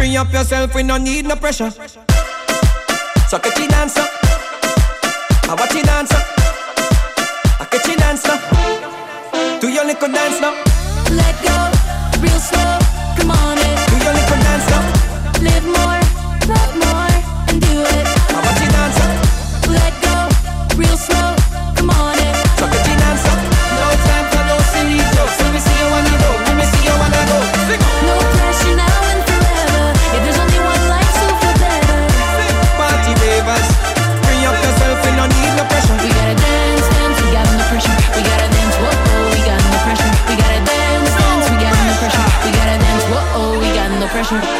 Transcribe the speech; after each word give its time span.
Free 0.00 0.16
up 0.16 0.32
yourself, 0.32 0.74
we 0.74 0.82
no 0.82 0.96
need 0.96 1.26
no 1.26 1.36
pressure. 1.36 1.70
So 3.28 3.38
catch 3.38 3.58
you 3.58 3.68
dance 3.68 3.98
up. 3.98 4.08
I 5.44 5.54
watch 5.58 5.74
you 5.74 5.82
dance 5.82 6.10
up. 6.10 6.24
I 7.60 7.66
catch 7.70 7.86
you 7.86 7.96
dance 7.96 8.24
now. 8.24 9.58
Do 9.60 9.68
your 9.68 9.84
little 9.84 10.08
dance 10.08 10.40
now. 10.40 10.54
Let 11.10 11.44
go. 11.44 11.79
Pleasure. 44.30 44.59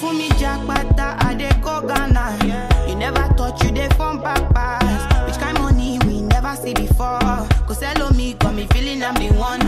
fún 0.00 0.16
mi 0.16 0.28
jàpátá 0.40 1.16
i 1.30 1.34
dey 1.34 1.52
go 1.62 1.80
ghana. 1.86 2.24
You 2.88 2.94
never 2.96 3.28
touch 3.36 3.62
you 3.64 3.70
dey 3.72 3.88
from 3.96 4.20
back 4.20 4.42
pass 4.54 5.02
which 5.26 5.38
kind 5.38 5.58
money 5.58 5.98
we 6.06 6.22
never 6.22 6.54
see 6.56 6.74
before. 6.74 7.46
Solo 7.78 8.10
me 8.16 8.34
got 8.34 8.54
me 8.54 8.66
feeling 8.72 9.02
I'm 9.04 9.14
the 9.14 9.28
one. 9.38 9.60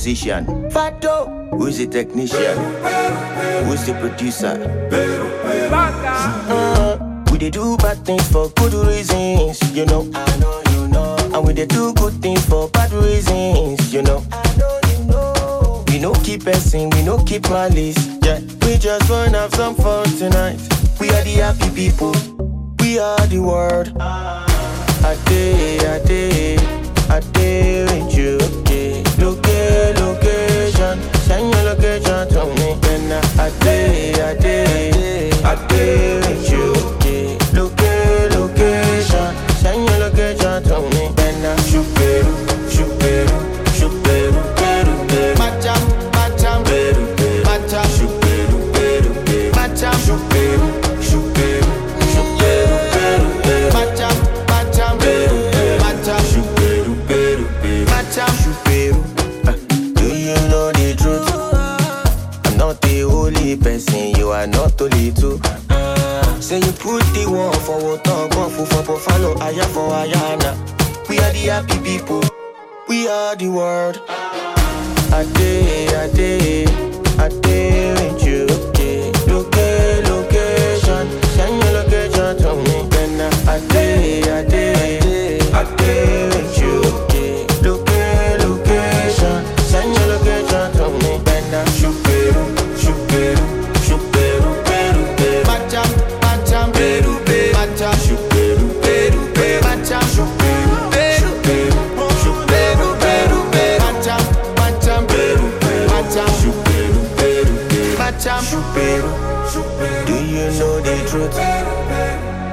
musician? 0.00 0.70
Fato. 0.70 1.26
Who 1.52 1.66
is 1.66 1.76
the 1.76 1.86
technician? 1.86 2.56
Who 3.64 3.72
is 3.72 3.84
the 3.84 3.92
producer? 4.00 4.56
Uh, 6.48 6.96
we 7.30 7.36
they 7.36 7.50
do 7.50 7.76
bad 7.76 7.98
things 8.06 8.26
for 8.32 8.48
good 8.56 8.72
reasons, 8.88 9.60
you 9.76 9.84
know. 9.84 10.08
I 10.14 10.38
know 10.38 10.62
you 10.72 10.88
know. 10.88 11.16
And 11.34 11.46
we 11.46 11.52
they 11.52 11.66
do 11.66 11.92
good 11.92 12.14
things 12.22 12.42
for 12.46 12.70
bad 12.70 12.90
reasons, 12.92 13.92
you 13.92 14.00
know. 14.00 14.24
I 14.32 14.56
know 14.56 14.80
you 14.88 15.04
know. 15.04 15.84
We 15.88 15.98
no 15.98 16.14
keep 16.24 16.44
essing, 16.44 16.88
we 16.94 17.02
no 17.02 17.22
keep 17.24 17.50
malice. 17.50 17.98
Yeah, 18.22 18.40
we 18.64 18.78
just 18.78 19.10
wanna 19.10 19.38
have 19.38 19.54
some 19.54 19.74
fun 19.74 20.06
tonight. 20.16 20.58
We 20.98 21.10
are 21.10 21.24
the 21.24 21.44
happy 21.44 21.68
people. 21.74 22.14
We 22.80 22.98
are 22.98 23.26
the 23.26 23.40
world. 23.40 23.92
I 24.00 25.14
day, 25.26 25.78
I 25.78 25.98
day, 26.06 26.56
I 27.10 27.20
day 27.34 27.84
with 27.84 28.16
you. 28.16 28.38
Yeah. 28.72 29.09
Location, 29.20 30.96
send 31.26 31.52
your 31.52 31.62
location 31.64 32.26
to 32.28 32.42
me. 32.56 32.68
Then 32.80 33.12
I, 33.12 33.46
I 33.46 33.50
I 35.44 35.54
with 36.24 36.50
you. 36.50 36.72
Location, 38.38 39.30
send 39.60 39.88
your 39.88 39.98
location 39.98 40.62
to 40.64 40.76
me. 40.96 40.99
people 68.60 68.82
for 68.82 68.82
Buffalo, 68.94 69.34
Aya 69.40 69.64
for 69.64 69.90
Ayana. 69.90 70.56
We 71.08 71.18
are 71.18 71.32
the 71.32 71.48
happy 71.50 71.78
people, 71.80 72.22
we 72.88 73.08
are 73.08 73.36
the 73.36 73.48
world. 73.48 74.00
A 75.12 75.24
day, 75.34 75.86
a 75.88 76.08
day, 76.12 76.64
a 77.18 77.28
day 77.28 77.92
with 77.92 78.24
you. 78.24 78.46
Okay, 79.28 80.02
location, 80.08 81.06
send 81.34 81.62
your 81.62 81.72
location 81.72 82.36
to 82.38 82.54
me. 82.56 82.88
Then 82.90 83.20
I 83.48 83.58
day, 83.68 84.22
I 84.22 84.44
day, 84.44 85.40
I 85.52 85.76
day 85.76 86.26
with 86.28 86.58
you. 86.58 86.59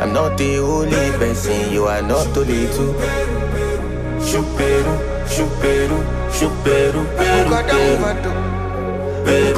I'm 0.08 0.14
not 0.14 0.38
the 0.38 0.60
only 0.60 1.12
person, 1.20 1.70
you 1.70 1.84
are 1.84 2.02
not 2.02 2.34
the 2.34 2.46
two. 2.46 2.94
Chuperu, 4.24 4.96
chuperu, 5.28 6.00
chuperu, 6.32 7.04
peru, 7.18 7.50
peru. 7.68 8.32
Peru, 9.26 9.52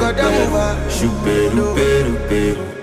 peru, 1.23 1.75
peru, 1.75 2.15
peru. 2.27 2.78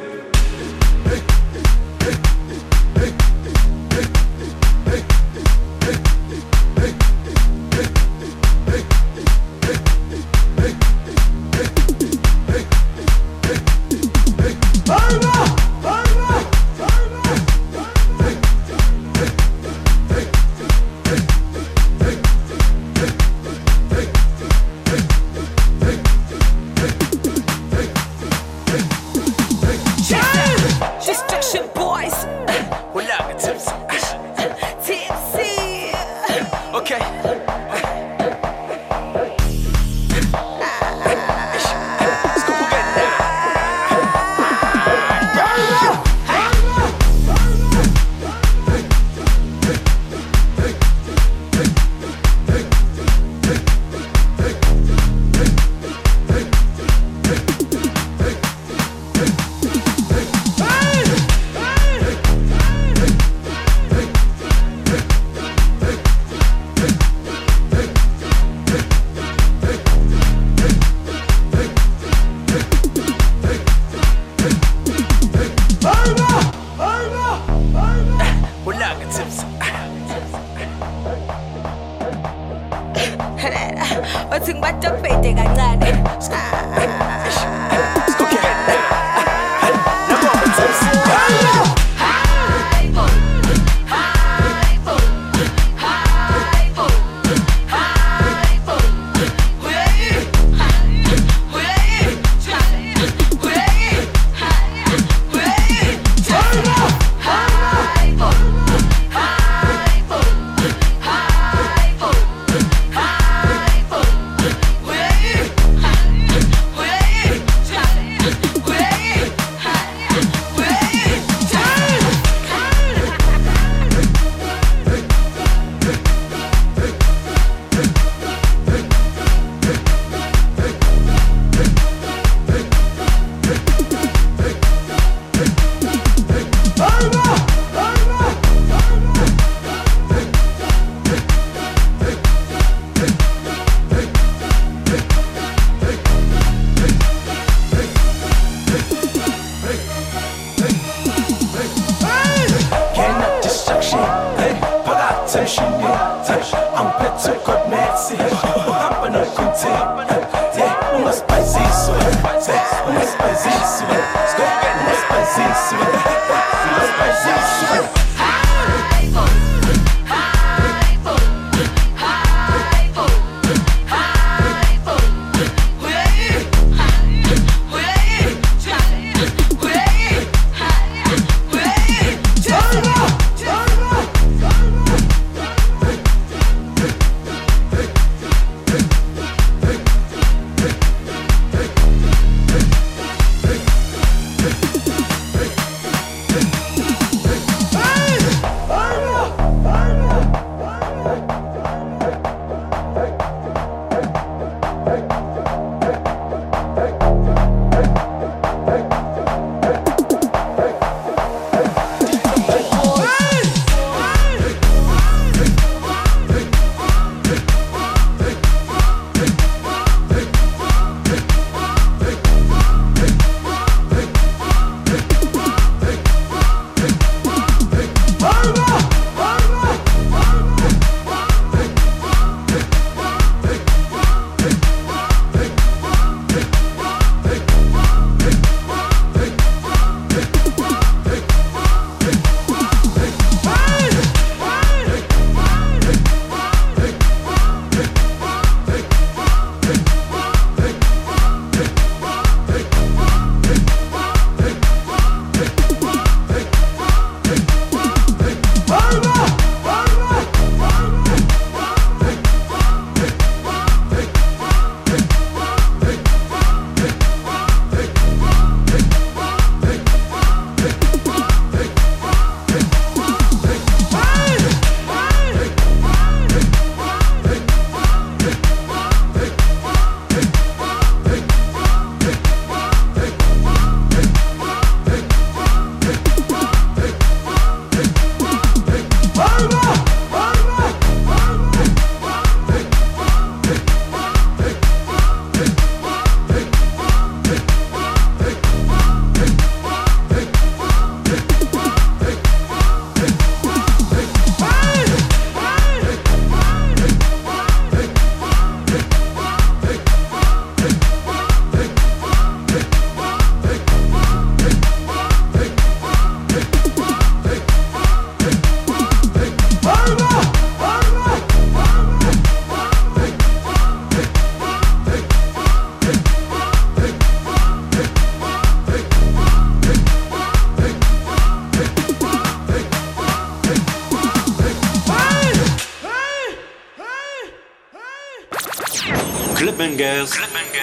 Clubbangers, 339.66 340.10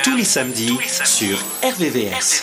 tous 0.03 0.15
les 0.15 0.23
samedis 0.23 0.77
sur 1.03 1.37
RVVS. 1.61 2.41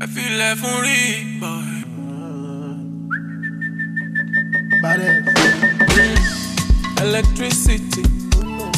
I 0.00 0.06
feel 0.06 0.38
like 0.38 0.58
for 0.58 0.82
real, 0.82 1.40
boy. 1.40 1.62
Electricity, 7.00 8.02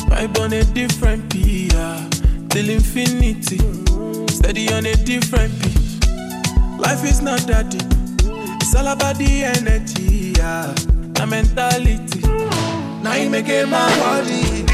vibe 0.09 0.38
on 0.38 0.53
a 0.55 0.64
different 0.73 1.29
beat, 1.29 1.75
till 2.49 2.71
infinity. 2.71 3.59
Steady 4.31 4.73
on 4.73 4.87
a 4.87 4.95
different 5.05 5.53
beat. 5.61 6.09
Life 6.79 7.05
is 7.05 7.21
not 7.21 7.40
that 7.47 7.69
deep. 7.71 7.94
All 8.77 8.89
about 8.89 9.17
the 9.19 9.45
energy, 9.45 10.33
yeah. 10.37 10.73
The 11.15 11.27
mentality. 11.27 12.21
Now 13.03 13.15
you 13.15 13.31
make 13.31 13.49
it 13.49 13.69
my 13.69 13.89
body. 13.99 14.65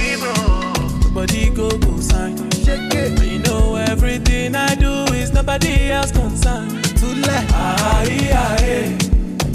Nobody 1.04 1.50
go 1.50 1.68
go 1.78 2.00
sign. 2.00 2.36
Shake 2.52 2.94
it. 2.94 3.22
You 3.22 3.38
know 3.40 3.76
everything 3.76 4.54
I 4.54 4.74
do 4.74 5.04
is 5.14 5.32
nobody 5.32 5.90
else 5.90 6.12
concerned. 6.12 6.70
To 6.98 7.06
let 7.06 7.44
ah 7.52 8.02
yeah 8.04 8.60
yeah. 8.64 8.98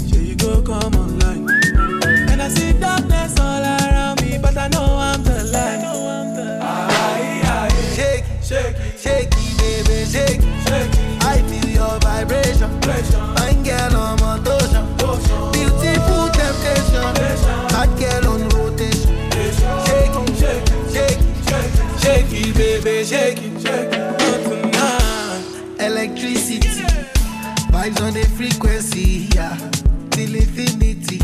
Sure 0.08 0.20
you 0.22 0.36
go 0.36 0.62
come 0.62 0.94
online. 0.94 1.48
And 2.30 2.40
I 2.42 2.48
see 2.48 2.72
darkness 2.72 3.38
all 3.40 3.62
around 3.62 4.20
me, 4.22 4.38
but 4.38 4.56
I 4.56 4.68
know 4.68 4.96
I'm 4.96 5.22
the 5.24 5.44
light. 5.44 5.82
Ah 6.62 7.18
yeah 7.18 7.68
yeah. 7.68 7.94
Shake 7.94 8.24
Shake 8.42 8.76
shake 8.96 9.30
baby, 9.58 10.04
shake 10.04 10.42
Beautiful 15.52 16.28
temptation. 16.30 17.14
Hot 17.74 17.90
girl 17.98 18.32
on 18.32 18.48
rotation. 18.50 19.14
Shake 19.86 20.16
it, 20.16 20.36
Shake 20.38 20.70
it, 20.70 20.92
shake 20.94 21.20
it, 21.20 22.00
shake 22.00 22.32
it, 22.32 22.56
baby, 22.56 23.04
shake 23.04 23.38
it, 23.38 23.60
shake 23.62 23.92
it. 23.92 24.44
Tonight. 24.44 25.80
electricity. 25.80 26.84
Vibes 27.72 28.00
on 28.02 28.14
the 28.14 28.24
frequency, 28.36 29.28
yeah. 29.34 29.56
Till 30.10 30.34
infinity. 30.34 31.18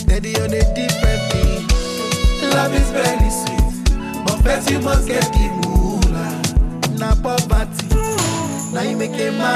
Steady 0.00 0.36
on 0.40 0.52
a 0.52 0.62
different 0.74 1.22
beat. 1.32 2.52
Love 2.54 2.74
is 2.74 2.90
very 2.90 3.30
sweet, 3.30 4.24
but 4.26 4.36
first 4.42 4.70
you 4.70 4.80
must 4.80 5.08
get 5.08 5.24
the 5.32 5.48
moolah. 5.62 6.98
Na 6.98 7.14
poverty. 7.16 7.88
Now 8.72 8.82
you 8.82 8.96
make 8.96 9.10
making 9.12 9.38
my 9.38 9.54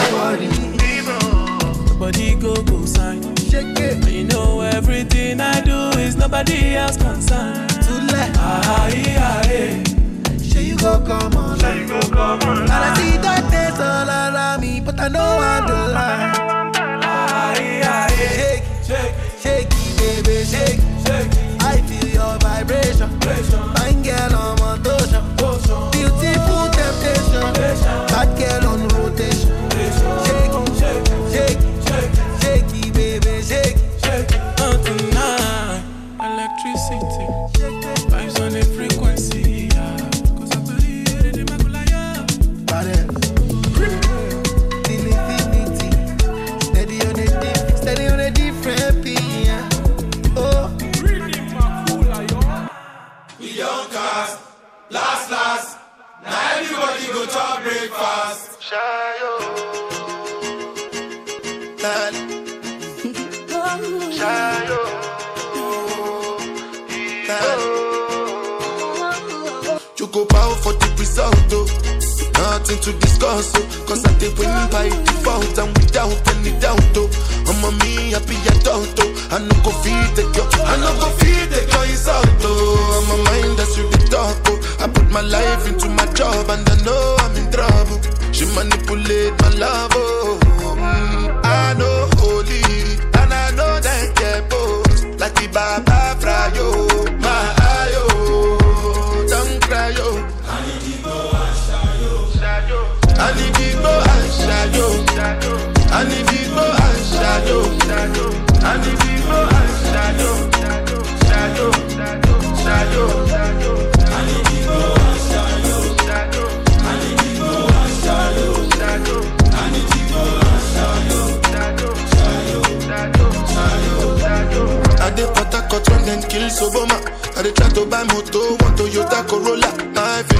body. 1.98 2.34
Nobody 2.34 2.34
go 2.36 2.54
go 2.62 2.84
sign. 2.84 3.22
Shake 3.36 3.78
it 3.78 3.94
And 3.96 4.08
you 4.08 4.24
know 4.24 4.60
everything 4.60 5.40
I 5.40 5.60
do 5.60 5.98
is 5.98 6.16
nobody 6.16 6.74
else 6.76 6.96
concerned. 6.96 7.70
to 7.70 7.94
let. 8.12 8.36
Ah 8.38 8.88
yeah 8.88 9.42
yeah. 9.50 9.82
Sure 10.42 10.62
you 10.62 10.76
go 10.76 11.00
come 11.00 11.34
on. 11.36 11.58
Sure 11.58 11.74
you 11.74 11.86
go 11.88 12.00
come 12.00 12.40
on. 12.48 12.58
And 12.62 12.70
I 12.72 12.94
see 12.96 13.16
darkness 13.20 13.80
all 13.80 14.08
around 14.08 14.60
me, 14.60 14.80
but 14.80 15.00
I 15.00 15.08
know 15.08 15.20
I'm 15.20 15.66
the 15.66 15.92
light. 15.94 16.65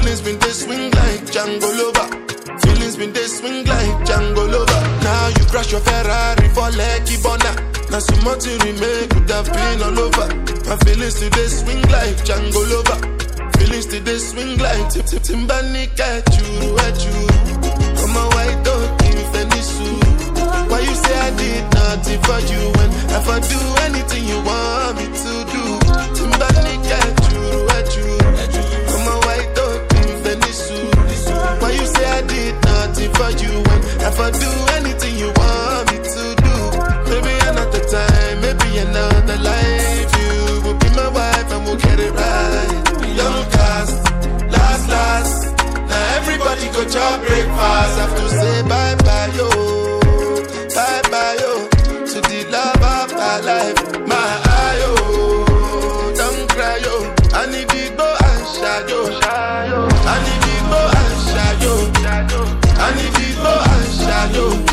Feelings 0.07 0.21
been 0.23 0.39
dey 0.39 0.51
swing 0.55 0.91
like 0.93 1.21
Django 1.35 1.69
Lover. 1.79 2.07
Feelings 2.61 2.97
been 2.97 3.13
dey 3.13 3.27
swing 3.27 3.65
like 3.67 3.95
Django 4.07 4.47
Lover. 4.51 4.81
Now 5.03 5.29
you 5.29 5.45
crash 5.47 5.73
your 5.73 5.81
Ferrari 5.81 6.49
for 6.55 6.71
Lekki 6.79 7.19
Bona. 7.23 7.53
Now 7.91 7.99
so 7.99 8.15
much 8.23 8.47
you 8.47 8.57
remain 8.59 9.09
could 9.09 9.31
have 9.31 9.47
been 9.53 9.83
all 9.83 9.99
over. 9.99 10.29
My 10.69 10.77
feelings 10.85 11.15
today 11.19 11.47
swing 11.49 11.83
like 11.91 12.17
Django 12.25 12.63
Lover. 12.71 12.99
Feelings 13.59 13.87
today 13.87 14.19
swing 14.19 14.59
like 14.59 14.91
Tip 14.91 15.07
Tip 15.07 15.23
Timbani 15.23 15.91
at 15.99 16.27
you, 16.39 16.79
at 16.87 16.97
you. 17.03 17.27
Come 17.99 18.17
on, 18.17 18.29
white 18.35 18.63
dog, 18.63 19.03
in 19.03 19.19
Fenisu. 19.35 19.91
Why 20.71 20.81
you 20.81 20.95
say 20.95 21.19
I 21.19 21.31
did 21.37 21.65
nothing 21.75 22.21
for 22.23 22.39
you 22.47 22.63
when 22.79 22.91
if 23.11 23.27
I 23.29 23.39
do 23.43 23.59
anything 23.91 24.25
you 24.25 24.39
want 24.47 24.99
me 24.99 25.07
to 25.07 25.33
do? 25.51 25.63
Timbani 26.15 26.77
at 26.95 27.16
for 33.15 33.31
you 33.43 33.53
when 33.67 33.81
if 34.09 34.19
I 34.21 34.31
do 34.31 34.51
anything 34.79 35.17
you 35.17 35.31
want 35.41 35.85
me 35.93 35.99
to 35.99 36.25
do? 36.47 36.55
Maybe 37.11 37.33
another 37.51 37.83
time, 37.89 38.41
maybe 38.41 38.79
another 38.79 39.37
life. 39.39 40.09
You 40.21 40.61
will 40.65 40.79
be 40.79 40.89
my 40.91 41.09
wife 41.09 41.49
and 41.53 41.65
we'll 41.65 41.77
get 41.77 41.99
it 42.01 42.13
right. 42.13 42.73
Young 43.21 43.43
cast, 43.51 43.97
last, 44.51 44.89
last. 44.89 45.55
Now 45.89 46.17
everybody 46.19 46.67
go 46.77 46.83
to 46.85 47.05
breakfast. 47.27 47.99
Have 48.01 48.15
to 48.17 48.29
say 48.31 48.63
bye 48.69 48.86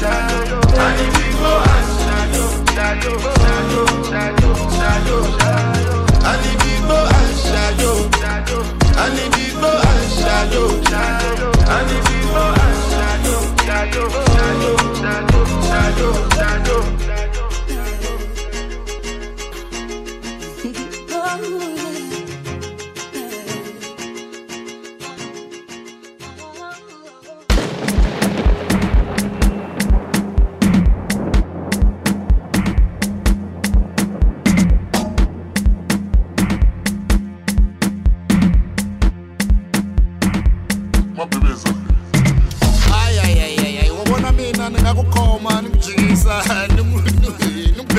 shayo. 0.04 0.60
I 0.76 0.90
need 0.98 1.14
to 1.16 1.28
go 1.40 1.54
and 1.74 1.90
shayo. 2.04 2.46
Shayo, 2.76 3.14
shayo, 3.40 3.84
shayo, 4.10 5.18
shayo. 5.40 5.98
I 6.26 6.34
need 6.44 6.60
to 6.64 6.74
go 6.88 7.00
and 7.18 7.34
shayo. 7.46 7.92
I 8.96 9.08
need 9.16 9.32
to 9.34 9.46
go 9.62 9.72
and 9.90 10.06
shayo. 10.20 10.64
I 11.68 11.82
need 11.88 12.04
to 12.08 12.18
go 12.34 12.44
and 12.64 12.80
shayo. 12.92 13.38
Shayo, 13.64 14.06
shayo, 14.36 14.74
shayo, 15.00 15.42
shayo, 15.68 16.10
shayo. 16.28 16.33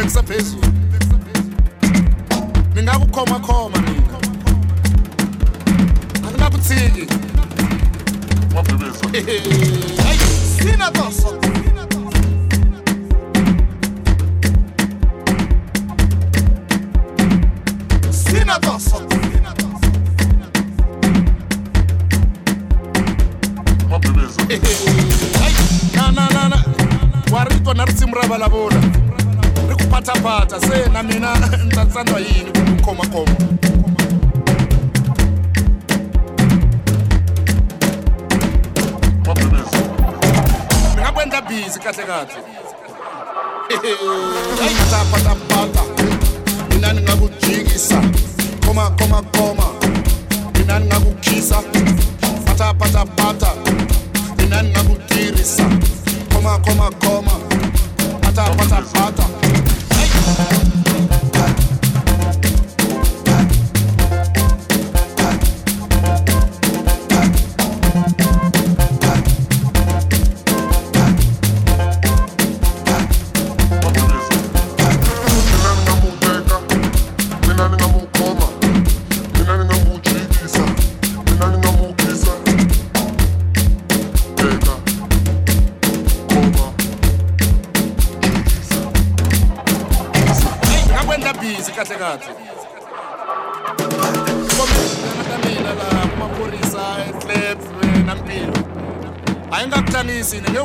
mixer 0.05 0.23
phezulu 0.25 0.63
ndingakukhomakhoma 2.73 3.79
mina 3.79 4.19
andingakuthiki 6.27 7.07
wabhebeza 8.57 9.05
tapata 30.05 30.61
se 30.61 30.89
na 30.93 31.03
mina 31.03 31.35
ntatsandwa 31.67 32.21
yini 32.21 32.51
kumukhomakhoma 32.53 33.33
ni 40.95 41.01
nga 41.01 41.13
ku 41.13 41.21
endla 41.21 41.41
bizi 41.41 41.79
kahle 41.81 42.05
kahle 42.05 42.41
hayi 44.61 44.75
mina 46.69 46.93
ni 46.93 47.01
nga 47.01 47.17
ku 47.17 47.29
jikisa 47.41 48.03
khomakhomakhoma 48.67 49.67
mina 50.59 50.79
ni 50.79 50.87
patapatapata 52.45 53.51
mina 54.39 54.63
ni 54.63 54.69
nga 54.71 54.83
ku 54.83 54.95
tirhisa 55.09 55.65
khomakhomakhoma 56.33 57.35
patapatapata 58.21 59.44
Thank 60.27 60.59
you. 60.59 60.64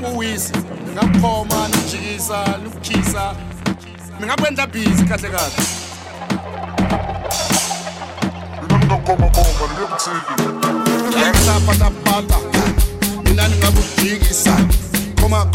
sengiwisi 0.02 0.54
ngingakukhoma 0.84 1.68
nijikisa 1.68 2.46
nikukhisa. 2.64 3.36
Ngingakwenza 4.20 4.68
bhizi 4.68 5.06
kahle 5.06 5.30
kahle. 5.30 5.64
Ngisapatapata 11.30 12.38
mina 13.24 13.48
ningakujikisa. 13.48 14.58
Khoma 15.22 15.46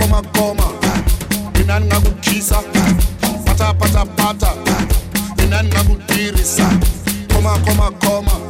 mina 1.59 1.81
ningakukhisa. 1.81 2.63
Patapatapata 3.45 4.53
mina 5.39 5.63
ningakutirisa 5.63 6.71
khoma. 7.91 8.44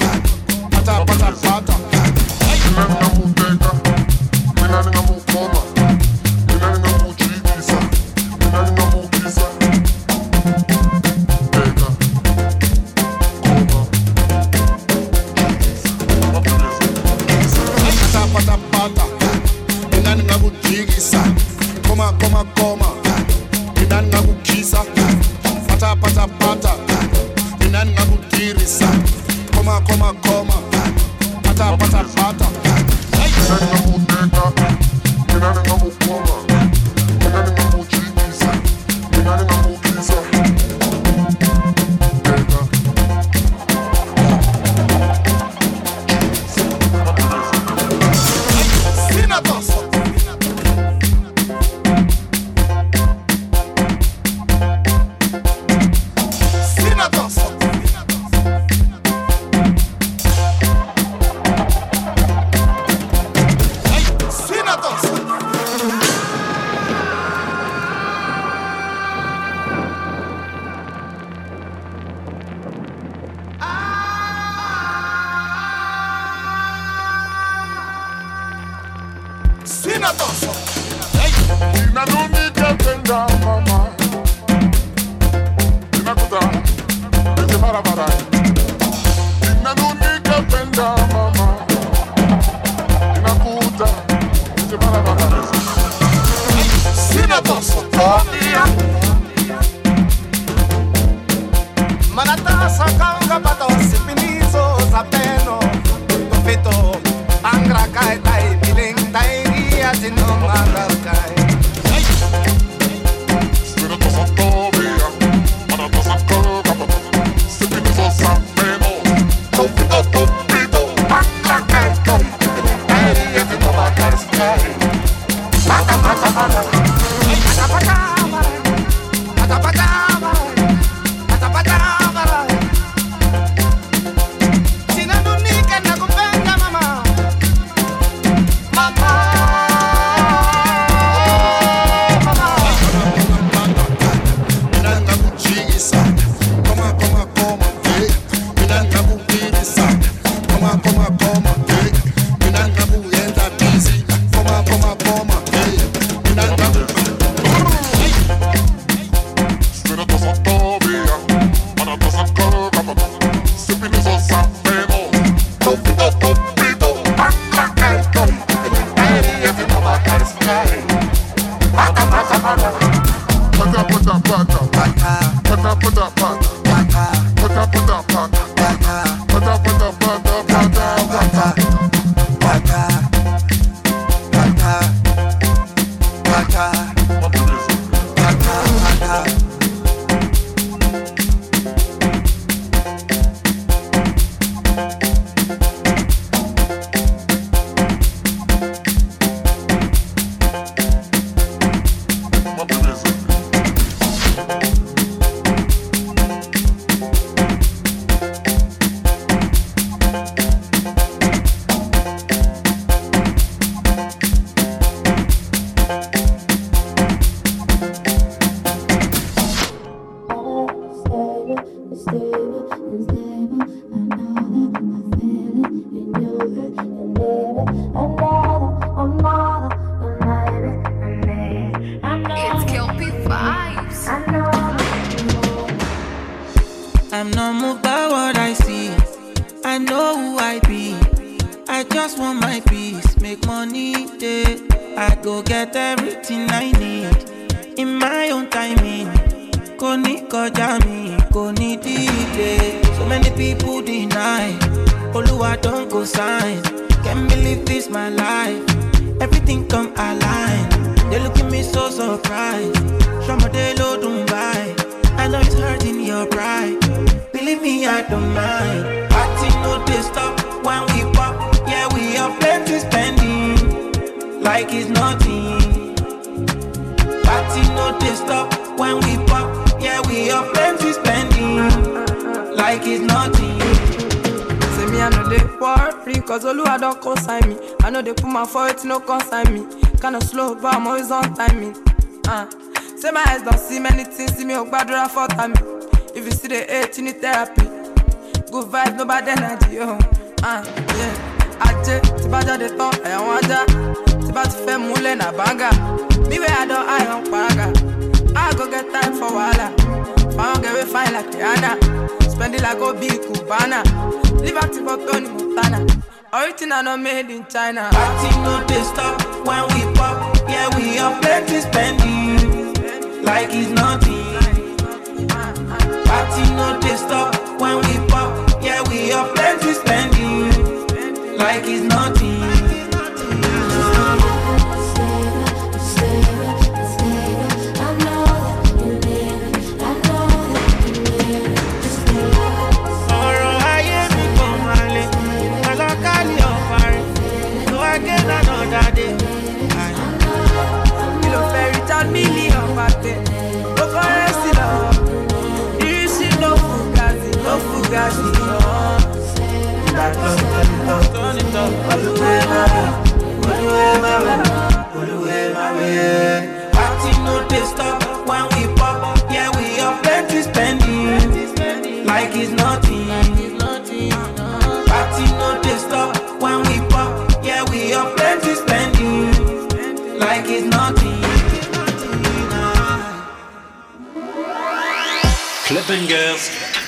Manatasa 102.14 102.86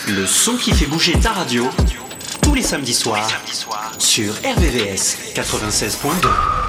Le 0.08 0.26
son 0.26 0.56
qui 0.56 0.72
fait 0.72 0.86
bouger 0.86 1.12
ta 1.20 1.32
radio 1.32 1.68
tous 2.42 2.54
les 2.54 2.62
samedis 2.62 2.94
soirs 2.94 3.28
sur 3.98 4.32
RVVS 4.34 5.34
96.2. 5.34 6.65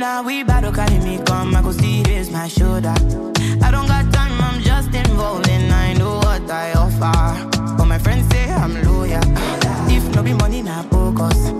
now 0.00 0.22
we 0.22 0.42
battle 0.42 0.72
carry 0.72 0.98
me 0.98 1.18
come. 1.26 1.54
I 1.54 1.60
go 1.60 1.72
see 1.72 2.02
raise 2.06 2.30
my 2.30 2.48
shoulder. 2.48 2.94
I 3.62 3.70
don't 3.70 3.86
got 3.86 4.10
time, 4.12 4.40
I'm 4.40 4.62
just 4.62 4.94
involved 4.94 5.46
and 5.48 5.70
I 5.70 5.92
know 5.92 6.16
what 6.16 6.50
I 6.50 6.72
offer. 6.72 7.76
But 7.76 7.84
my 7.84 7.98
friends 7.98 8.26
say 8.30 8.50
I'm 8.50 8.82
loyal. 8.82 9.22
If 9.90 10.14
no 10.14 10.22
be 10.22 10.32
money, 10.32 10.62
now 10.62 10.82
focus. 10.84 11.59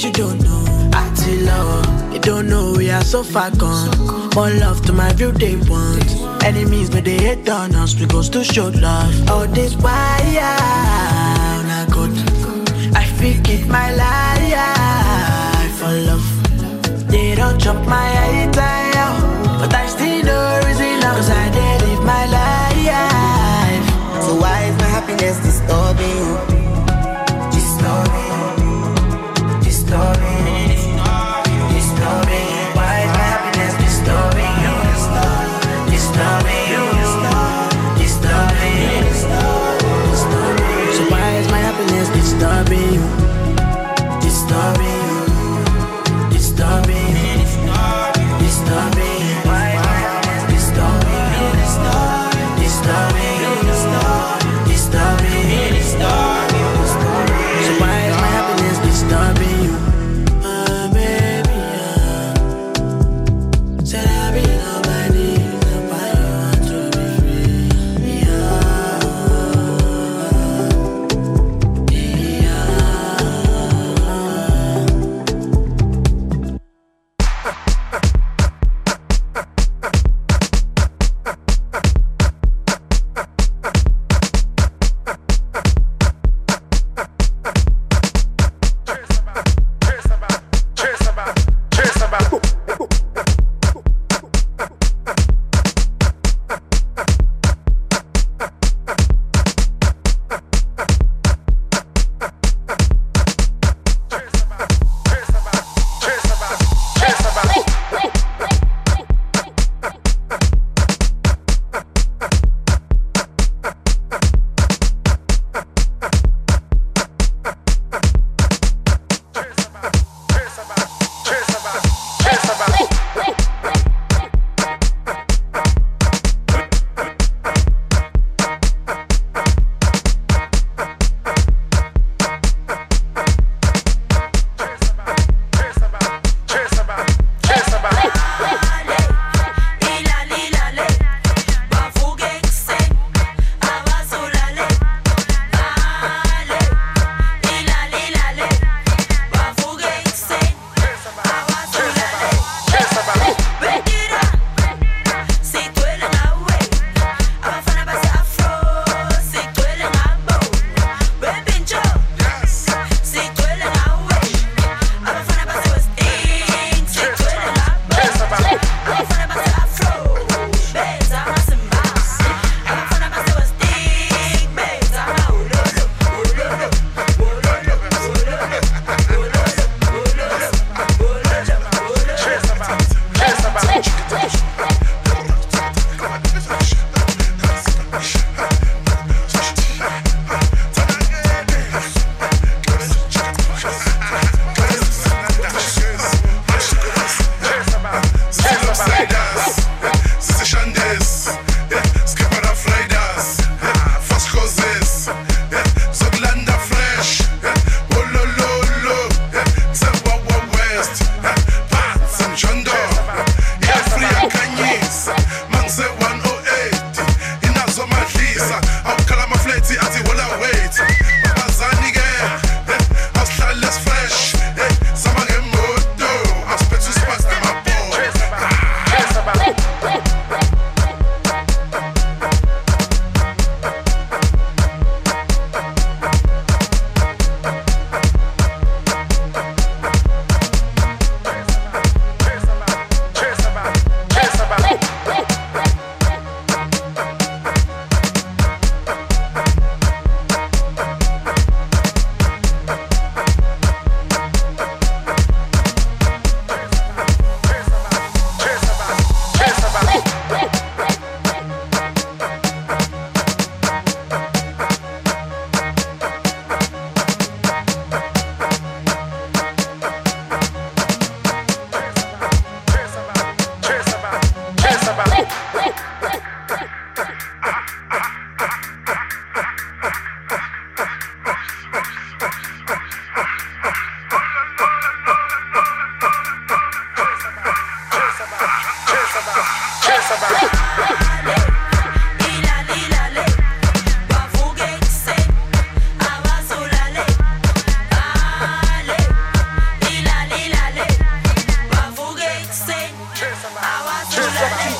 You 0.00 0.12
don't 0.12 0.40
know, 0.44 0.64
I 0.94 1.08
Attila. 1.10 2.12
You 2.12 2.20
don't 2.20 2.48
know 2.48 2.72
we 2.76 2.88
are 2.88 3.02
so 3.02 3.24
far 3.24 3.50
gone. 3.50 3.90
More 4.36 4.48
love 4.48 4.80
to 4.86 4.92
my 4.92 5.10
real 5.14 5.32
day 5.32 5.56
ones. 5.56 6.14
Enemies, 6.44 6.88
but 6.88 7.04
they 7.04 7.18
hate 7.18 7.48
on 7.48 7.74
us. 7.74 7.94
Goes 7.94 8.28
to 8.30 8.44
show 8.44 8.68
love. 8.68 9.28
All 9.28 9.48
this 9.48 9.74
why 9.74 10.20
oh 10.40 11.64
not 11.66 11.90
good. 11.90 12.12
I 12.94 13.04
forget 13.18 13.66
my 13.66 13.92
life 13.96 15.74
for 15.78 15.92
love. 16.06 17.10
They 17.10 17.34
don't 17.34 17.60
chop 17.60 17.84
my 17.88 18.06
head 18.06 18.54
but 18.54 19.74
I 19.74 19.88
still 19.88 20.24
know 20.24 20.60
reason. 20.64 21.00
Cause 21.00 21.28
I 21.28 21.50
did 21.50 21.82
live 21.88 22.04
my 22.04 22.24
life. 22.38 24.22
So 24.24 24.36
why 24.36 24.62
is 24.62 24.76
my 24.78 24.86
happiness? 24.86 25.38
Disturbing 25.38 26.57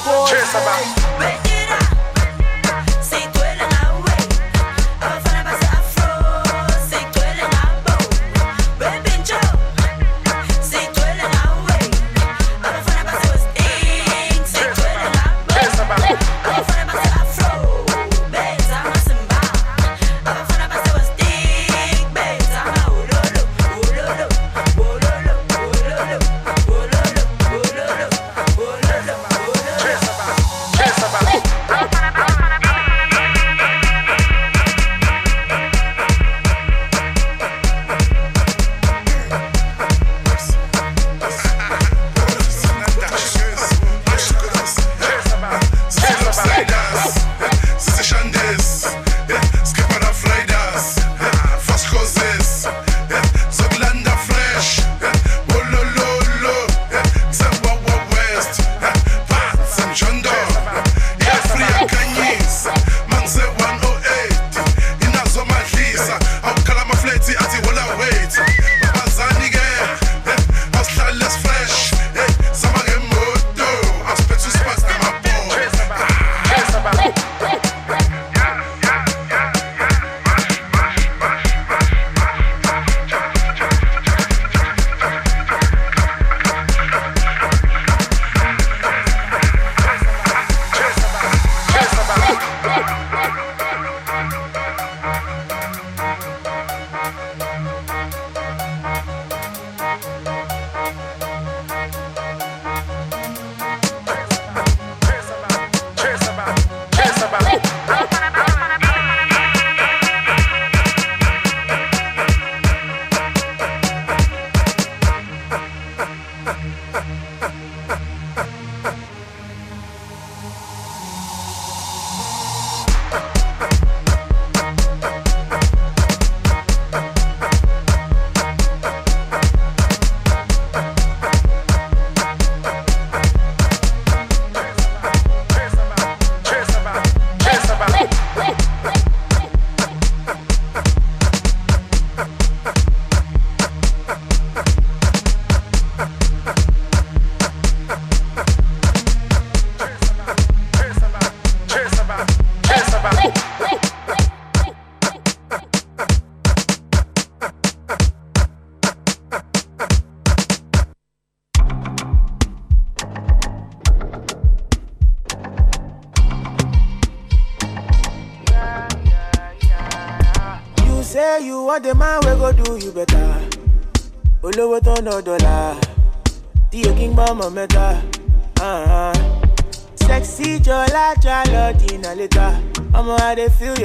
Cheers, 0.05 0.51
about. 0.55 1.48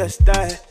They 0.04 0.10
feel 0.10 0.63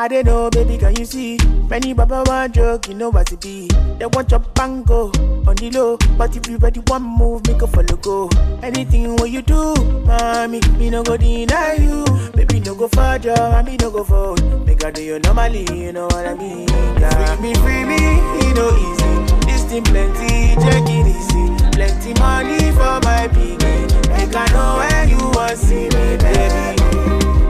I 0.00 0.08
don't 0.08 0.24
know, 0.24 0.48
baby, 0.48 0.78
can 0.78 0.96
you 0.96 1.04
see? 1.04 1.36
Many 1.68 1.92
baba 1.92 2.24
want 2.26 2.54
joke, 2.54 2.88
you 2.88 2.94
know 2.94 3.10
what 3.10 3.30
it 3.32 3.40
be. 3.42 3.68
They 3.98 4.06
want 4.06 4.30
your 4.30 4.40
bango 4.40 5.08
on 5.46 5.56
the 5.56 5.70
low, 5.74 5.98
but 6.16 6.34
if 6.34 6.48
you 6.48 6.56
ready 6.56 6.80
one 6.86 7.02
move, 7.02 7.46
make 7.46 7.60
a 7.60 7.66
follow 7.66 7.96
go. 8.00 8.30
Anything 8.62 9.16
what 9.16 9.28
you 9.28 9.42
do, 9.42 9.74
mommy, 10.06 10.62
me 10.78 10.88
no 10.88 11.02
go 11.02 11.18
deny 11.18 11.74
you. 11.74 12.06
Baby, 12.32 12.60
no 12.60 12.74
go 12.74 12.88
for 12.88 13.18
job, 13.18 13.66
me 13.66 13.76
no 13.76 13.90
go 13.90 14.02
for 14.02 14.36
Make 14.64 14.82
I 14.82 14.90
do 14.90 15.02
you 15.02 15.18
normally, 15.18 15.66
you 15.70 15.92
know 15.92 16.06
what 16.06 16.26
I 16.26 16.32
mean? 16.32 16.66
Yeah. 16.98 17.36
Free 17.36 17.42
me, 17.42 17.54
free 17.56 17.84
me, 17.84 17.98
it 18.40 18.56
no 18.56 18.72
easy. 18.72 19.52
This 19.52 19.64
thing 19.64 19.84
plenty, 19.84 20.56
check 20.64 20.82
it 20.88 21.08
easy. 21.12 21.70
Plenty 21.76 22.18
money 22.18 22.72
for 22.72 23.00
my 23.04 23.28
piggy. 23.28 23.58
Make 24.08 24.34
I 24.34 24.46
know 24.48 24.76
where 24.80 25.04
you 25.04 25.18
want 25.36 25.58
see 25.58 25.90
me, 25.92 26.16
baby. 26.16 26.80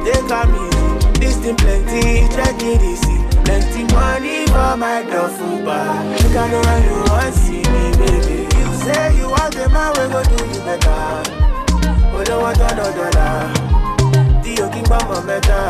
They 0.02 0.18
come 0.26 0.66
easy. 0.66 0.79
This 1.20 1.36
thing 1.36 1.56
plenty, 1.56 2.26
check 2.34 2.56
it 2.62 2.82
easy. 2.82 3.18
Plenty 3.44 3.84
money 3.94 4.46
for 4.46 4.76
my 4.76 5.02
duffel 5.02 5.64
bag. 5.64 6.22
Make 6.22 6.36
I 6.36 6.50
know 6.50 6.60
where 6.60 6.80
you 6.86 6.96
want 7.10 7.34
see 7.34 7.62
me, 7.72 7.84
baby. 8.00 8.38
You 8.58 8.68
say 8.82 9.16
you 9.16 9.28
want 9.28 9.54
the 9.54 9.68
man, 9.68 9.90
we 9.96 10.04
go 10.12 10.22
do 10.24 10.38
you 10.48 10.60
better. 10.64 11.22
But 12.12 12.26
don't 12.26 12.42
want 12.42 12.58
no 12.58 12.66
dollar. 12.96 13.52
Dio 14.42 14.68
King 14.70 14.84
Bamba 14.84 15.20
meta. 15.26 15.60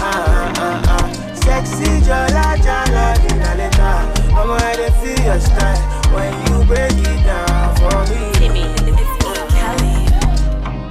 Ah 0.00 0.04
ah 0.04 0.52
ah 0.56 0.96
ah. 0.96 1.06
Sexy 1.34 2.00
jala 2.06 2.56
jala 2.64 3.04
dina 3.22 3.50
later. 3.60 3.98
Mama, 4.32 4.54
I 4.60 4.90
feel 5.00 5.20
your 5.26 5.40
style 5.40 5.80
when 6.14 6.32
you 6.46 6.64
break 6.66 6.92
it 6.92 7.20
down 7.24 7.76
for 7.76 7.98
me. 8.10 8.22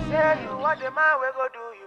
Say 0.10 0.44
you 0.44 0.54
want 0.58 0.80
the 0.80 0.90
man, 0.92 1.14
we 1.22 1.28
go 1.34 1.48
do 1.54 1.66
you. 1.80 1.87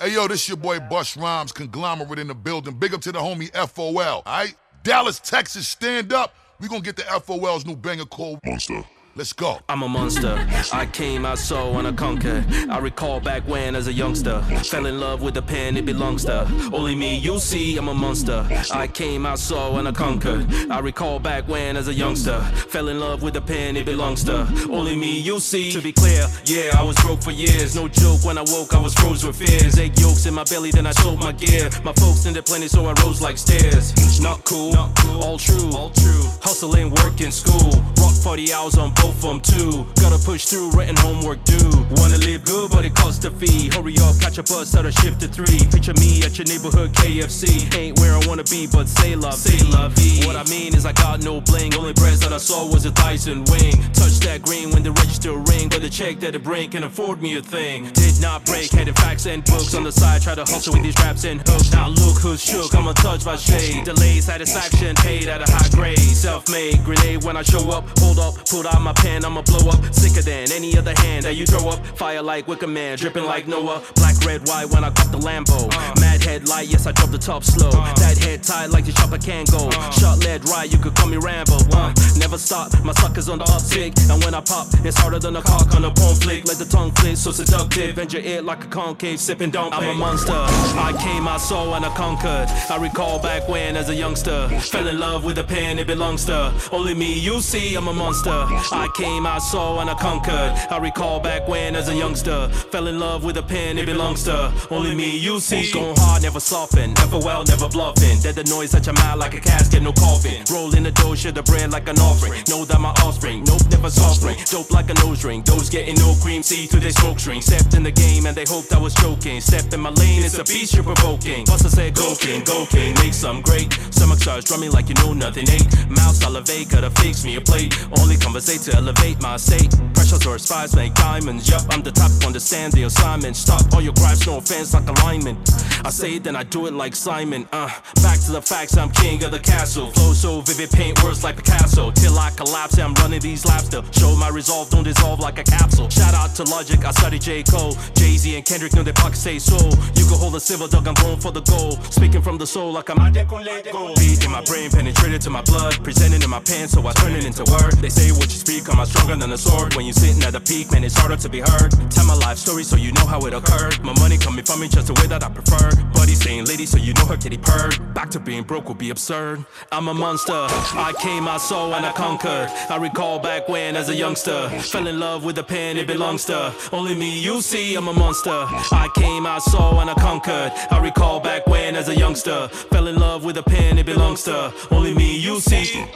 Hey 0.00 0.14
yo, 0.14 0.26
this 0.28 0.48
your 0.48 0.56
boy 0.56 0.78
Busta 0.78 1.20
Rhymes, 1.20 1.52
conglomerate 1.52 2.18
in 2.18 2.28
the 2.28 2.34
building. 2.34 2.74
Big 2.74 2.94
up 2.94 3.02
to 3.02 3.12
the 3.12 3.18
homie 3.18 3.50
FOL. 3.68 3.96
Alright? 3.98 4.56
Dallas, 4.82 5.20
Texas, 5.20 5.68
stand 5.68 6.12
up. 6.12 6.34
We 6.58 6.68
gonna 6.68 6.80
get 6.80 6.96
the 6.96 7.02
FOL's 7.02 7.66
new 7.66 7.76
banger 7.76 8.06
called 8.06 8.38
Monster. 8.44 8.82
Let's 9.16 9.32
go. 9.32 9.58
I'm 9.68 9.82
a 9.82 9.88
monster. 9.88 10.36
I 10.72 10.86
came, 10.86 11.26
I 11.26 11.34
saw, 11.34 11.76
and 11.78 11.88
I 11.88 11.92
conquered. 11.92 12.44
I 12.70 12.78
recall 12.78 13.18
back 13.18 13.42
when, 13.48 13.74
as 13.74 13.88
a 13.88 13.92
youngster, 13.92 14.40
fell 14.62 14.86
in 14.86 15.00
love 15.00 15.20
with 15.20 15.34
the 15.34 15.42
pen 15.42 15.76
it 15.76 15.84
belongs 15.84 16.24
to. 16.26 16.46
Only 16.72 16.94
me, 16.94 17.16
you 17.16 17.40
see, 17.40 17.76
I'm 17.76 17.88
a 17.88 17.94
monster. 17.94 18.46
I 18.72 18.86
came, 18.86 19.26
I 19.26 19.34
saw, 19.34 19.76
and 19.78 19.88
I 19.88 19.92
conquered. 19.92 20.46
I 20.70 20.78
recall 20.78 21.18
back 21.18 21.48
when, 21.48 21.76
as 21.76 21.88
a 21.88 21.92
youngster, 21.92 22.40
fell 22.70 22.86
in 22.86 23.00
love 23.00 23.24
with 23.24 23.34
the 23.34 23.40
pen 23.40 23.76
it 23.76 23.84
belongs 23.84 24.22
to. 24.24 24.46
Only 24.70 24.94
me, 24.94 25.18
you 25.18 25.40
see. 25.40 25.72
To 25.72 25.82
be 25.82 25.92
clear, 25.92 26.26
yeah, 26.44 26.78
I 26.78 26.84
was 26.84 26.96
broke 27.02 27.22
for 27.22 27.32
years. 27.32 27.74
No 27.74 27.88
joke, 27.88 28.24
when 28.24 28.38
I 28.38 28.42
woke, 28.42 28.74
I 28.74 28.80
was 28.80 28.94
froze 28.94 29.24
with 29.24 29.36
fears. 29.36 29.76
Egg 29.76 29.98
yolks 29.98 30.26
in 30.26 30.34
my 30.34 30.44
belly, 30.44 30.70
then 30.70 30.86
I 30.86 30.92
sold 30.92 31.18
my 31.18 31.32
gear. 31.32 31.68
My 31.82 31.92
folks 31.94 32.26
in 32.26 32.32
the 32.32 32.44
plenty, 32.44 32.68
so 32.68 32.86
I 32.86 32.92
rose 33.02 33.20
like 33.20 33.38
stairs. 33.38 34.20
Not 34.20 34.44
cool, 34.44 34.76
all 35.20 35.36
true, 35.36 35.72
all 35.72 35.90
true. 35.90 36.22
Hustling, 36.42 36.90
work 36.90 37.20
in 37.20 37.32
school. 37.32 37.72
Rock 37.98 38.14
40 38.22 38.52
hours 38.52 38.78
on 38.78 38.94
of 39.04 39.20
them 39.22 39.40
too. 39.40 39.86
Gotta 40.00 40.18
push 40.24 40.46
through, 40.46 40.70
written 40.72 40.96
homework 40.96 41.42
due. 41.44 41.70
Wanna 41.96 42.18
live 42.18 42.44
good, 42.44 42.70
but 42.70 42.84
it 42.84 42.94
costs 42.94 43.24
a 43.24 43.30
fee. 43.30 43.70
Hurry 43.72 43.96
up, 43.98 44.18
catch 44.20 44.38
a 44.38 44.42
bus 44.42 44.74
out 44.74 44.86
of 44.86 44.94
shift 44.94 45.20
to 45.20 45.28
three. 45.28 45.60
Picture 45.70 45.94
me 45.94 46.22
at 46.22 46.38
your 46.38 46.46
neighborhood 46.46 46.92
KFC. 46.92 47.68
Ain't 47.76 47.98
where 47.98 48.14
I 48.14 48.20
wanna 48.26 48.44
be, 48.44 48.66
but 48.66 48.88
say 48.88 49.16
love, 49.16 49.34
say 49.34 49.58
love. 49.70 49.94
What 50.26 50.36
I 50.36 50.44
mean 50.50 50.74
is 50.74 50.86
I 50.86 50.92
got 50.92 51.22
no 51.22 51.40
bling. 51.40 51.74
Only 51.74 51.92
breads 51.92 52.20
that 52.20 52.32
I 52.32 52.38
saw 52.38 52.66
was 52.66 52.84
a 52.84 52.90
Tyson 52.90 53.44
wing. 53.44 53.72
Touch 53.92 54.20
that 54.20 54.42
green 54.42 54.70
when 54.70 54.82
the 54.82 54.92
register 54.92 55.32
ring, 55.32 55.68
but 55.68 55.82
the 55.82 55.90
check 55.90 56.20
that 56.20 56.34
it 56.34 56.42
bring 56.42 56.70
can 56.70 56.84
afford 56.84 57.20
me 57.22 57.36
a 57.36 57.42
thing. 57.42 57.90
Did 57.92 58.20
not 58.20 58.44
break, 58.44 58.70
heading 58.70 58.94
facts 58.94 59.26
and 59.26 59.44
books 59.44 59.74
on 59.74 59.84
the 59.84 59.92
side. 59.92 60.22
Try 60.22 60.34
to 60.34 60.44
hustle 60.44 60.74
with 60.74 60.82
these 60.82 60.98
raps 60.98 61.24
and 61.24 61.40
hooks. 61.48 61.72
Now 61.72 61.88
look 61.88 62.18
who's 62.18 62.42
shook. 62.42 62.74
I'm 62.74 62.86
untouched 62.86 63.24
by 63.24 63.36
shade. 63.36 63.84
Delay, 63.84 64.20
satisfaction, 64.20 64.94
paid 64.96 65.28
at 65.28 65.40
a 65.46 65.50
high 65.50 65.68
grade. 65.70 65.98
Self-made 65.98 66.84
grenade 66.84 67.24
when 67.24 67.36
I 67.36 67.42
show 67.42 67.70
up. 67.70 67.84
Hold 67.98 68.18
up, 68.18 68.34
pull 68.48 68.66
out 68.66 68.80
my 68.82 68.89
pen, 68.94 69.24
I'ma 69.24 69.42
blow 69.42 69.70
up. 69.70 69.80
Sicker 69.94 70.22
than 70.22 70.52
any 70.52 70.76
other 70.76 70.94
hand 70.98 71.24
that 71.24 71.36
you 71.36 71.46
throw 71.46 71.68
up. 71.68 71.84
Fire 71.96 72.22
like 72.22 72.48
Wicker 72.48 72.66
Man, 72.66 72.98
dripping 72.98 73.24
like 73.24 73.46
Noah. 73.46 73.82
Black, 73.96 74.16
red, 74.24 74.46
white 74.48 74.66
when 74.70 74.84
I 74.84 74.90
cop 74.90 75.10
the 75.10 75.18
Lambo. 75.18 75.68
Uh. 75.72 76.00
Mad 76.00 76.22
headlight, 76.22 76.68
yes, 76.68 76.86
I 76.86 76.92
drop 76.92 77.10
the 77.10 77.18
top 77.18 77.44
slow. 77.44 77.70
Uh. 77.70 77.94
That 77.94 78.18
head 78.18 78.42
tight 78.42 78.66
like 78.70 78.84
the 78.84 78.92
chopper 78.92 79.18
can 79.18 79.44
go. 79.46 79.68
Uh. 79.68 79.90
Shot 79.90 80.18
lead 80.18 80.48
right, 80.48 80.70
you 80.70 80.78
could 80.78 80.94
call 80.94 81.08
me 81.08 81.16
Rambo. 81.16 81.58
Uh, 81.72 81.92
never 82.16 82.38
stop, 82.38 82.72
my 82.84 82.92
suckers 82.92 83.28
on 83.28 83.38
the 83.38 83.44
uptick. 83.44 83.92
And 84.10 84.22
when 84.24 84.34
I 84.34 84.40
pop, 84.40 84.68
it's 84.84 84.96
harder 84.98 85.18
than 85.18 85.36
a 85.36 85.42
cock 85.42 85.74
on 85.74 85.84
a 85.84 85.90
bone 85.90 86.14
flick. 86.16 86.46
Let 86.46 86.58
the 86.58 86.64
tongue 86.64 86.92
flick, 86.92 87.16
so 87.16 87.30
seductive. 87.32 87.98
And 87.98 88.12
your 88.12 88.22
ear 88.22 88.42
like 88.42 88.64
a 88.64 88.68
concave, 88.68 89.20
sipping 89.20 89.50
don't 89.50 89.72
I'm 89.72 89.88
a 89.88 89.94
monster. 89.94 90.32
I 90.32 90.96
came, 91.00 91.28
I 91.28 91.36
saw, 91.36 91.74
and 91.74 91.84
I 91.84 91.94
conquered. 91.94 92.48
I 92.70 92.76
recall 92.76 93.18
back 93.18 93.48
when, 93.48 93.76
as 93.76 93.88
a 93.88 93.94
youngster, 93.94 94.48
fell 94.60 94.86
in 94.86 94.98
love 94.98 95.24
with 95.24 95.38
a 95.38 95.44
pen 95.44 95.78
it 95.78 95.86
belongs 95.86 96.24
to. 96.26 96.52
Only 96.72 96.94
me, 96.94 97.18
you 97.18 97.40
see, 97.40 97.74
I'm 97.74 97.88
a 97.88 97.92
monster. 97.92 98.30
I 98.72 98.79
came, 98.88 99.26
I 99.26 99.38
saw, 99.38 99.80
and 99.80 99.90
I 99.90 99.94
conquered. 99.94 100.52
I 100.70 100.78
recall 100.78 101.20
back 101.20 101.48
when, 101.48 101.76
as 101.76 101.88
a 101.88 101.94
youngster, 101.94 102.48
fell 102.48 102.86
in 102.86 102.98
love 102.98 103.24
with 103.24 103.36
a 103.36 103.42
pen 103.42 103.78
it 103.78 103.86
belongs 103.86 104.24
to. 104.24 104.52
Only 104.70 104.94
me, 104.94 105.16
you 105.16 105.40
see. 105.40 105.70
Going 105.72 105.96
hard, 105.96 106.22
never 106.22 106.40
soften. 106.40 106.94
Never 106.94 107.18
well, 107.18 107.44
never 107.44 107.68
bluffing. 107.68 108.18
Dead 108.20 108.34
the 108.34 108.44
noise 108.44 108.74
at 108.74 108.86
your 108.86 108.94
mouth 108.94 109.18
like 109.18 109.34
a 109.34 109.40
casket, 109.40 109.82
no 109.82 109.92
coffin. 109.92 110.44
Roll 110.52 110.74
in 110.74 110.82
the 110.82 110.92
dough, 110.92 111.14
share 111.14 111.32
the 111.32 111.42
bread 111.42 111.70
like 111.70 111.88
an 111.88 111.98
offering. 111.98 112.42
Know 112.48 112.64
that 112.64 112.80
my 112.80 112.90
offspring, 113.04 113.44
nope, 113.44 113.62
never 113.70 113.90
soft 113.90 114.22
ring. 114.22 114.36
Dope 114.50 114.70
like 114.70 114.90
a 114.90 114.94
nose 114.94 115.24
ring. 115.24 115.42
Those 115.42 115.68
getting 115.68 115.96
no 115.96 116.14
cream, 116.22 116.42
see 116.42 116.66
through 116.66 116.80
their 116.80 116.92
smoke 116.92 117.18
string. 117.18 117.40
Stepped 117.40 117.74
in 117.74 117.82
the 117.82 117.92
game 117.92 118.26
and 118.26 118.36
they 118.36 118.44
hoped 118.44 118.72
I 118.72 118.78
was 118.78 118.94
joking. 118.94 119.40
Stepped 119.40 119.72
in 119.72 119.80
my 119.80 119.90
lane, 119.90 120.22
it's 120.24 120.38
a 120.38 120.44
beast 120.44 120.74
you're 120.74 120.84
provoking. 120.84 121.44
Buster 121.44 121.68
said, 121.68 121.94
go 121.94 122.14
king, 122.14 122.42
go 122.44 122.66
king, 122.66 122.94
make 122.94 123.14
some 123.14 123.40
great. 123.40 123.72
Stomach 123.90 124.18
starts 124.20 124.46
drumming 124.46 124.72
like 124.72 124.88
you 124.88 124.94
know 124.96 125.12
nothing 125.12 125.48
ain't. 125.48 125.68
Mouth 125.90 126.16
salivate, 126.16 126.68
gotta 126.68 126.90
fix 126.90 127.24
me 127.24 127.36
a 127.36 127.40
plate. 127.40 127.76
Only 128.00 128.16
conversate 128.16 128.60
to 128.70 128.76
elevate 128.76 129.20
my 129.20 129.36
state. 129.36 129.70
Pressures 129.94 130.26
or 130.26 130.38
spies 130.38 130.74
make 130.74 130.94
diamonds. 130.94 131.48
Yup, 131.48 131.62
I'm 131.70 131.82
the 131.82 131.90
top, 131.90 132.10
understand 132.24 132.72
the 132.72 132.84
assignment. 132.84 133.36
Stop 133.36 133.72
all 133.72 133.80
your 133.80 133.92
gripes, 133.94 134.26
no 134.26 134.38
offense, 134.38 134.74
like 134.74 134.88
alignment. 134.88 135.38
I 135.84 135.90
say 135.90 136.16
it, 136.16 136.24
then 136.24 136.36
I 136.36 136.44
do 136.44 136.66
it 136.66 136.74
like 136.74 136.94
Simon. 136.94 137.48
Uh, 137.52 137.70
back 138.02 138.18
to 138.26 138.32
the 138.32 138.42
facts, 138.42 138.76
I'm 138.76 138.90
king 138.90 139.22
of 139.24 139.30
the 139.30 139.38
castle. 139.38 139.90
Flow 139.92 140.12
so 140.12 140.40
vivid, 140.40 140.70
paint 140.70 141.02
words 141.02 141.24
like 141.24 141.36
Picasso. 141.36 141.90
Till 141.92 142.18
I 142.18 142.30
collapse, 142.30 142.78
I'm 142.78 142.94
running 142.94 143.20
these 143.20 143.44
laps 143.46 143.68
to 143.70 143.84
show 143.92 144.14
my 144.16 144.28
resolve, 144.28 144.70
don't 144.70 144.84
dissolve 144.84 145.20
like 145.20 145.38
a 145.38 145.44
capsule. 145.44 145.88
Shout 145.88 146.14
out 146.14 146.34
to 146.36 146.44
Logic, 146.44 146.84
I 146.84 146.90
study 146.92 147.18
J. 147.18 147.42
Cole. 147.42 147.76
Jay 147.94 148.16
Z 148.16 148.36
and 148.36 148.44
Kendrick 148.44 148.74
know 148.74 148.82
their 148.82 148.94
pockets 148.94 149.20
say 149.20 149.38
so. 149.38 149.56
You 149.96 150.04
can 150.06 150.18
hold 150.18 150.34
a 150.34 150.40
silver 150.40 150.68
dog, 150.68 150.86
I'm 150.86 150.94
going 150.94 151.20
for 151.20 151.32
the 151.32 151.42
gold. 151.42 151.82
Speaking 151.92 152.22
from 152.22 152.38
the 152.38 152.46
soul 152.46 152.72
like 152.72 152.90
I'm 152.90 153.00
beat 153.12 154.24
in 154.24 154.30
my 154.30 154.44
brain, 154.44 154.70
penetrated 154.70 155.20
to 155.22 155.30
my 155.30 155.42
blood. 155.42 155.82
Presented 155.82 156.22
in 156.22 156.30
my 156.30 156.40
pants, 156.40 156.72
so 156.72 156.86
I 156.86 156.92
turn 156.92 157.12
it 157.12 157.24
into 157.24 157.44
word. 157.50 157.72
They 157.80 157.88
say 157.88 158.10
what 158.12 158.28
you 158.32 158.38
speak, 158.38 158.59
I'm 158.68 158.84
stronger 158.86 159.16
than 159.16 159.32
a 159.32 159.38
sword. 159.38 159.74
When 159.74 159.86
you're 159.86 159.94
sitting 159.94 160.22
at 160.22 160.32
the 160.32 160.40
peak, 160.40 160.72
man, 160.72 160.84
it's 160.84 160.96
harder 160.96 161.16
to 161.16 161.28
be 161.28 161.40
heard. 161.40 161.70
Tell 161.90 162.04
my 162.04 162.14
life 162.14 162.38
story 162.38 162.64
so 162.64 162.76
you 162.76 162.92
know 162.92 163.06
how 163.06 163.20
it 163.26 163.32
occurred. 163.32 163.80
My 163.82 163.94
money 164.00 164.18
coming 164.18 164.44
from 164.44 164.60
me 164.60 164.68
just 164.68 164.88
the 164.88 164.94
way 164.94 165.06
that 165.06 165.22
I 165.22 165.28
prefer. 165.28 165.70
Buddy 165.92 166.14
saying 166.14 166.46
lady, 166.46 166.66
so 166.66 166.76
you 166.76 166.92
know 166.94 167.06
her 167.06 167.16
kitty 167.16 167.38
purred. 167.38 167.94
Back 167.94 168.10
to 168.10 168.20
being 168.20 168.42
broke 168.42 168.68
would 168.68 168.78
be 168.78 168.90
absurd. 168.90 169.44
I'm 169.72 169.88
a 169.88 169.94
monster. 169.94 170.32
I 170.32 170.92
came, 170.98 171.28
I 171.28 171.36
saw, 171.36 171.72
and 171.74 171.86
I 171.86 171.92
conquered. 171.92 172.48
I 172.68 172.76
recall 172.76 173.18
back 173.18 173.48
when, 173.48 173.76
as 173.76 173.88
a 173.88 173.94
youngster, 173.94 174.48
fell 174.60 174.86
in 174.86 174.98
love 174.98 175.24
with 175.24 175.38
a 175.38 175.44
pen 175.44 175.76
it 175.76 175.86
belongs 175.86 176.24
to. 176.26 176.52
Only 176.72 176.94
me, 176.94 177.20
you 177.20 177.40
see, 177.40 177.76
I'm 177.76 177.88
a 177.88 177.92
monster. 177.92 178.30
I 178.30 178.88
came, 178.94 179.26
I 179.26 179.38
saw, 179.38 179.80
and 179.80 179.90
I 179.90 179.94
conquered. 179.94 180.52
I 180.70 180.80
recall 180.80 181.20
back 181.20 181.46
when, 181.46 181.76
as 181.76 181.88
a 181.88 181.96
youngster, 181.96 182.48
fell 182.48 182.88
in 182.88 182.96
love 182.96 183.24
with 183.24 183.36
a 183.36 183.42
pen 183.42 183.78
it 183.78 183.86
belongs 183.86 184.24
to. 184.24 184.52
Only 184.70 184.94
me, 184.94 185.18
you 185.18 185.40
see. 185.40 185.86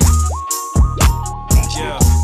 Yeah. 1.77 2.24